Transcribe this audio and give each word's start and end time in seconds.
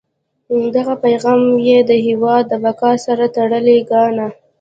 دغه 0.75 0.93
پیغام 1.05 1.41
یې 1.67 1.77
د 1.89 1.91
هیواد 2.07 2.43
د 2.49 2.53
بقا 2.63 2.91
سره 3.05 3.25
تړلی 3.35 3.77
ګاڼه. 3.91 4.27